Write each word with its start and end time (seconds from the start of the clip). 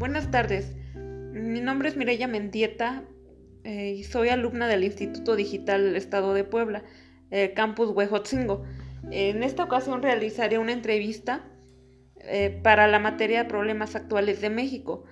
Buenas 0.00 0.30
tardes. 0.30 0.74
Mi 0.94 1.60
nombre 1.60 1.90
es 1.90 1.96
Mireya 1.98 2.26
Mendieta 2.26 3.04
eh, 3.64 3.96
y 3.98 4.04
soy 4.04 4.30
alumna 4.30 4.66
del 4.66 4.82
Instituto 4.82 5.36
Digital 5.36 5.94
Estado 5.94 6.32
de 6.32 6.42
Puebla, 6.42 6.84
eh, 7.30 7.52
Campus 7.52 7.90
Huejotzingo. 7.90 8.64
En 9.10 9.42
esta 9.42 9.62
ocasión 9.62 10.00
realizaré 10.00 10.56
una 10.56 10.72
entrevista 10.72 11.44
eh, 12.16 12.58
para 12.62 12.88
la 12.88 12.98
materia 12.98 13.42
de 13.42 13.50
problemas 13.50 13.94
actuales 13.94 14.40
de 14.40 14.48
México 14.48 15.04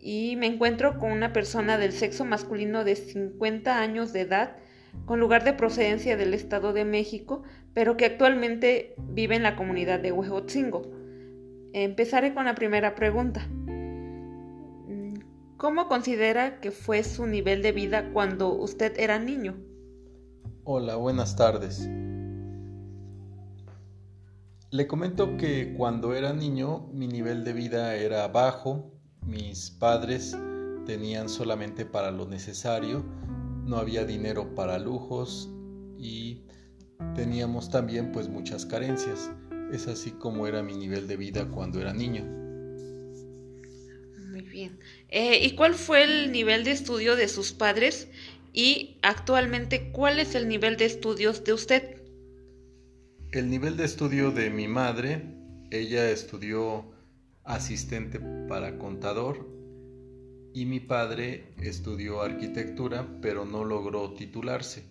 y 0.00 0.36
me 0.36 0.46
encuentro 0.46 0.96
con 1.00 1.10
una 1.10 1.32
persona 1.32 1.76
del 1.76 1.90
sexo 1.90 2.24
masculino 2.24 2.84
de 2.84 2.94
50 2.94 3.80
años 3.80 4.12
de 4.12 4.20
edad 4.20 4.58
con 5.06 5.18
lugar 5.18 5.42
de 5.42 5.54
procedencia 5.54 6.16
del 6.16 6.34
Estado 6.34 6.72
de 6.72 6.84
México, 6.84 7.42
pero 7.74 7.96
que 7.96 8.04
actualmente 8.04 8.94
vive 8.96 9.34
en 9.34 9.42
la 9.42 9.56
comunidad 9.56 9.98
de 9.98 10.12
Huejotzingo. 10.12 10.82
Empezaré 11.72 12.32
con 12.32 12.44
la 12.44 12.54
primera 12.54 12.94
pregunta. 12.94 13.48
¿Cómo 15.56 15.88
considera 15.88 16.60
que 16.60 16.70
fue 16.70 17.02
su 17.02 17.26
nivel 17.26 17.62
de 17.62 17.72
vida 17.72 18.10
cuando 18.12 18.52
usted 18.52 18.92
era 18.98 19.18
niño? 19.18 19.56
Hola, 20.64 20.96
buenas 20.96 21.34
tardes. 21.34 21.88
Le 24.70 24.86
comento 24.86 25.38
que 25.38 25.72
cuando 25.74 26.14
era 26.14 26.34
niño 26.34 26.88
mi 26.92 27.08
nivel 27.08 27.42
de 27.42 27.54
vida 27.54 27.94
era 27.94 28.28
bajo, 28.28 28.92
mis 29.22 29.70
padres 29.70 30.36
tenían 30.84 31.30
solamente 31.30 31.86
para 31.86 32.10
lo 32.10 32.26
necesario, 32.26 33.02
no 33.64 33.78
había 33.78 34.04
dinero 34.04 34.54
para 34.54 34.78
lujos 34.78 35.48
y 35.96 36.44
teníamos 37.14 37.70
también 37.70 38.12
pues 38.12 38.28
muchas 38.28 38.66
carencias. 38.66 39.30
Es 39.72 39.88
así 39.88 40.10
como 40.10 40.46
era 40.46 40.62
mi 40.62 40.76
nivel 40.76 41.08
de 41.08 41.16
vida 41.16 41.48
cuando 41.48 41.80
era 41.80 41.94
niño. 41.94 42.45
Eh, 45.18 45.46
¿Y 45.46 45.54
cuál 45.54 45.72
fue 45.72 46.04
el 46.04 46.30
nivel 46.30 46.62
de 46.62 46.72
estudio 46.72 47.16
de 47.16 47.28
sus 47.28 47.54
padres? 47.54 48.06
Y 48.52 48.98
actualmente, 49.00 49.90
¿cuál 49.90 50.20
es 50.20 50.34
el 50.34 50.46
nivel 50.46 50.76
de 50.76 50.84
estudios 50.84 51.42
de 51.42 51.54
usted? 51.54 52.02
El 53.32 53.48
nivel 53.48 53.78
de 53.78 53.86
estudio 53.86 54.30
de 54.30 54.50
mi 54.50 54.68
madre, 54.68 55.22
ella 55.70 56.10
estudió 56.10 56.92
asistente 57.44 58.20
para 58.46 58.76
contador 58.76 59.48
y 60.52 60.66
mi 60.66 60.80
padre 60.80 61.54
estudió 61.62 62.20
arquitectura 62.20 63.08
pero 63.22 63.46
no 63.46 63.64
logró 63.64 64.12
titularse. 64.12 64.84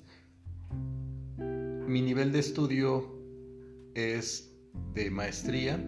Mi 1.38 2.02
nivel 2.02 2.32
de 2.32 2.40
estudio 2.40 3.16
es 3.94 4.58
de 4.96 5.12
maestría, 5.12 5.80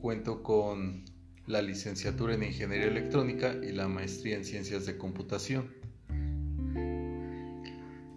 cuento 0.00 0.42
con 0.42 1.11
la 1.52 1.60
licenciatura 1.60 2.34
en 2.34 2.44
Ingeniería 2.44 2.86
Electrónica 2.86 3.54
y 3.62 3.72
la 3.72 3.86
maestría 3.86 4.36
en 4.36 4.44
Ciencias 4.44 4.86
de 4.86 4.96
Computación. 4.96 5.70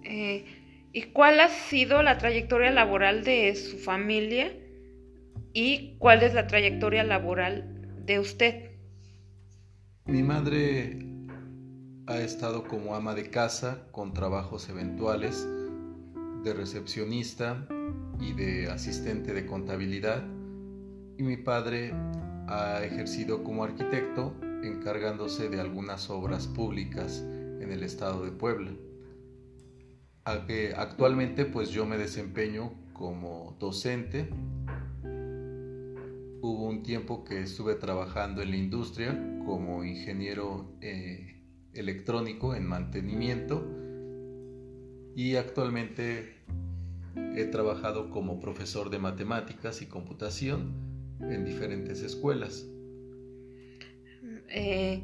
Eh, 0.03 0.45
¿Y 0.93 1.01
cuál 1.11 1.41
ha 1.41 1.49
sido 1.49 2.01
la 2.01 2.17
trayectoria 2.17 2.71
laboral 2.71 3.25
de 3.25 3.53
su 3.55 3.77
familia 3.77 4.53
y 5.51 5.97
cuál 5.97 6.23
es 6.23 6.33
la 6.33 6.47
trayectoria 6.47 7.03
laboral 7.03 8.05
de 8.05 8.19
usted? 8.19 8.71
Mi 10.05 10.23
madre 10.23 10.99
ha 12.07 12.19
estado 12.19 12.65
como 12.69 12.95
ama 12.95 13.15
de 13.15 13.29
casa 13.29 13.89
con 13.91 14.13
trabajos 14.13 14.69
eventuales 14.69 15.45
de 16.43 16.53
recepcionista 16.53 17.67
y 18.21 18.31
de 18.31 18.71
asistente 18.71 19.33
de 19.33 19.45
contabilidad 19.45 20.23
y 21.17 21.23
mi 21.23 21.35
padre 21.35 21.91
ha 22.47 22.83
ejercido 22.83 23.43
como 23.43 23.63
arquitecto 23.63 24.35
encargándose 24.63 25.49
de 25.49 25.59
algunas 25.59 26.09
obras 26.09 26.47
públicas 26.47 27.23
en 27.59 27.71
el 27.71 27.83
estado 27.83 28.23
de 28.23 28.31
Puebla. 28.31 28.71
Actualmente 30.23 31.45
pues 31.45 31.69
yo 31.69 31.85
me 31.85 31.97
desempeño 31.97 32.73
como 32.93 33.55
docente. 33.59 34.29
Hubo 36.41 36.67
un 36.67 36.83
tiempo 36.83 37.23
que 37.23 37.41
estuve 37.41 37.75
trabajando 37.75 38.41
en 38.41 38.51
la 38.51 38.57
industria 38.57 39.39
como 39.45 39.83
ingeniero 39.83 40.77
eh, 40.81 41.43
electrónico 41.73 42.55
en 42.55 42.67
mantenimiento 42.67 43.65
y 45.15 45.35
actualmente 45.35 46.35
he 47.35 47.45
trabajado 47.45 48.09
como 48.09 48.39
profesor 48.39 48.89
de 48.89 48.99
matemáticas 48.99 49.81
y 49.81 49.87
computación 49.87 50.84
en 51.21 51.45
diferentes 51.45 52.01
escuelas. 52.01 52.65
Eh, 54.49 55.03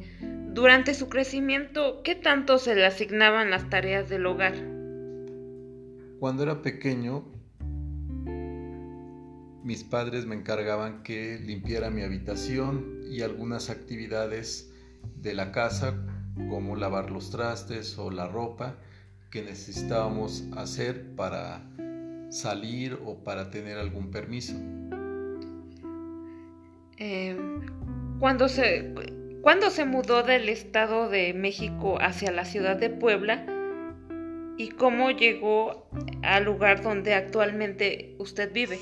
durante 0.54 0.94
su 0.94 1.10
crecimiento, 1.10 2.02
¿qué 2.04 2.16
tanto 2.16 2.58
se 2.58 2.76
le 2.76 2.86
asignaban 2.86 3.50
las 3.50 3.70
tareas 3.70 4.10
del 4.10 4.26
hogar? 4.26 4.54
Cuando 6.20 6.44
era 6.44 6.62
pequeño, 6.62 7.26
mis 9.64 9.84
padres 9.84 10.26
me 10.26 10.36
encargaban 10.36 11.04
que 11.04 11.40
limpiara 11.40 11.90
mi 11.90 12.02
habitación 12.02 13.02
y 13.10 13.22
algunas 13.22 13.70
actividades 13.70 14.72
de 15.16 15.34
la 15.34 15.52
casa, 15.52 16.06
como 16.50 16.76
lavar 16.76 17.12
los 17.12 17.30
trastes 17.30 17.98
o 17.98 18.10
la 18.10 18.28
ropa 18.28 18.78
que 19.30 19.42
necesitábamos 19.42 20.46
hacer 20.56 21.16
para 21.16 21.64
salir 22.30 23.00
o 23.06 23.24
para 23.24 23.50
tener 23.50 23.78
algún 23.78 24.12
permiso. 24.12 24.56
Em, 27.03 27.66
cuando, 28.19 28.47
se, 28.47 28.94
cuando 29.41 29.72
se 29.72 29.85
mudó 29.85 30.22
del 30.22 30.50
Estado 30.50 31.09
de 31.09 31.34
México 31.34 31.97
hacia 32.00 32.31
la 32.31 32.45
ciudad 32.45 32.78
de 32.78 32.91
Puebla 32.91 33.44
y 34.56 34.69
cómo 34.69 35.09
llegó 35.09 35.89
al 36.22 36.44
lugar 36.44 36.84
donde 36.84 37.16
actualmente 37.16 38.16
usted 38.19 38.53
vive. 38.53 38.78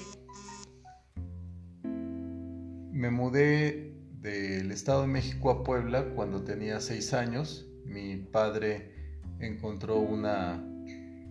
Me 2.92 3.10
mudé 3.10 3.96
del 4.20 4.70
Estado 4.74 5.04
de 5.04 5.08
México 5.08 5.50
a 5.50 5.64
Puebla 5.64 6.10
cuando 6.14 6.44
tenía 6.44 6.82
seis 6.82 7.14
años. 7.14 7.72
Mi 7.86 8.18
padre 8.18 9.16
encontró 9.40 9.96
una 9.96 10.62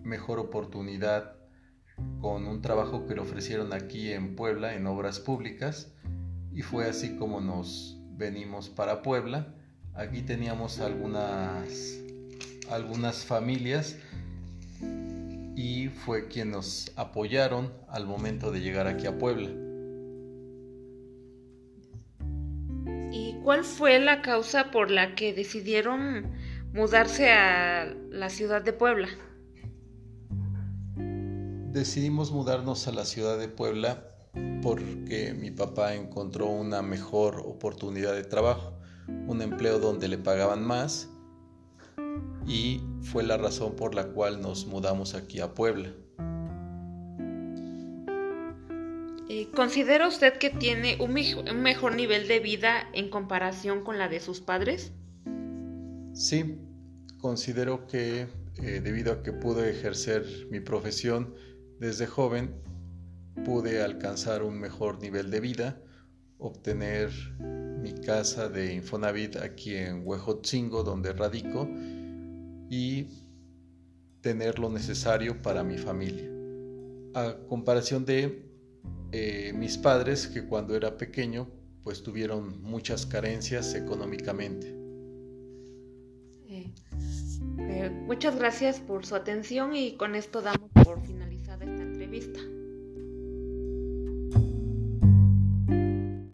mejor 0.01 0.39
oportunidad 0.39 1.35
con 2.19 2.47
un 2.47 2.63
trabajo 2.63 3.05
que 3.05 3.13
le 3.13 3.21
ofrecieron 3.21 3.73
aquí 3.73 4.11
en 4.11 4.35
Puebla 4.35 4.73
en 4.73 4.87
obras 4.87 5.19
públicas 5.19 5.93
y 6.53 6.61
fue 6.61 6.85
así 6.87 7.15
como 7.15 7.41
nos 7.41 7.97
venimos 8.11 8.69
para 8.69 9.01
Puebla. 9.01 9.53
Aquí 9.93 10.21
teníamos 10.21 10.79
algunas, 10.79 11.99
algunas 12.69 13.25
familias 13.25 13.97
y 15.55 15.89
fue 15.89 16.27
quien 16.27 16.51
nos 16.51 16.91
apoyaron 16.95 17.73
al 17.89 18.05
momento 18.05 18.51
de 18.51 18.61
llegar 18.61 18.87
aquí 18.87 19.07
a 19.07 19.17
Puebla. 19.17 19.49
¿Y 23.11 23.35
cuál 23.43 23.63
fue 23.63 23.99
la 23.99 24.21
causa 24.21 24.71
por 24.71 24.91
la 24.91 25.15
que 25.15 25.33
decidieron 25.33 26.31
mudarse 26.73 27.31
a 27.31 27.93
la 28.09 28.29
ciudad 28.29 28.61
de 28.61 28.73
Puebla? 28.73 29.09
Decidimos 30.95 32.31
mudarnos 32.31 32.87
a 32.87 32.91
la 32.91 33.05
ciudad 33.05 33.37
de 33.37 33.47
Puebla 33.47 34.09
porque 34.61 35.33
mi 35.33 35.51
papá 35.51 35.95
encontró 35.95 36.47
una 36.47 36.81
mejor 36.81 37.43
oportunidad 37.45 38.13
de 38.13 38.23
trabajo, 38.23 38.73
un 39.27 39.41
empleo 39.41 39.79
donde 39.79 40.07
le 40.07 40.17
pagaban 40.17 40.63
más 40.63 41.09
y 42.45 42.81
fue 43.01 43.23
la 43.23 43.37
razón 43.37 43.75
por 43.75 43.95
la 43.95 44.07
cual 44.07 44.41
nos 44.41 44.65
mudamos 44.65 45.13
aquí 45.13 45.39
a 45.39 45.53
Puebla. 45.53 45.93
Eh, 49.29 49.47
¿Considera 49.55 50.07
usted 50.07 50.37
que 50.39 50.49
tiene 50.49 50.97
un, 50.99 51.13
mejor 51.13 51.95
nivel 51.95 52.27
de 52.27 52.39
vida 52.39 52.89
en 52.93 53.09
comparación 53.09 53.83
con 53.83 53.99
la 53.99 54.09
de 54.09 54.19
sus 54.19 54.41
padres? 54.41 54.91
Sí, 56.13 56.57
considero 57.19 57.85
que 57.85 58.27
eh, 58.57 58.81
debido 58.83 59.13
a 59.13 59.21
que 59.21 59.31
pude 59.31 59.69
ejercer 59.69 60.25
mi 60.49 60.59
profesión 60.59 61.35
desde 61.79 62.07
joven, 62.07 62.55
pude 63.45 63.81
alcanzar 63.81 64.43
un 64.43 64.59
mejor 64.59 65.01
nivel 65.01 65.31
de 65.31 65.39
vida, 65.39 65.81
obtener 66.37 67.09
mi 67.81 67.93
casa 67.93 68.49
de 68.49 68.73
Infonavit 68.73 69.37
aquí 69.37 69.75
en 69.75 70.05
Huejotzingo, 70.05 70.83
donde 70.83 71.13
radico, 71.13 71.67
y 72.69 73.07
tener 74.21 74.59
lo 74.59 74.69
necesario 74.69 75.41
para 75.41 75.63
mi 75.63 75.77
familia. 75.77 76.29
A 77.15 77.37
comparación 77.47 78.05
de 78.05 78.45
eh, 79.11 79.53
mis 79.55 79.77
padres, 79.77 80.27
que 80.27 80.45
cuando 80.45 80.75
era 80.75 80.97
pequeño, 80.97 81.49
pues 81.83 82.03
tuvieron 82.03 82.61
muchas 82.61 83.05
carencias 83.05 83.73
económicamente. 83.73 84.79
Eh, 87.71 87.89
muchas 88.05 88.35
gracias 88.37 88.79
por 88.79 89.05
su 89.05 89.15
atención 89.15 89.75
y 89.75 89.95
con 89.95 90.15
esto 90.15 90.41
damos 90.41 90.68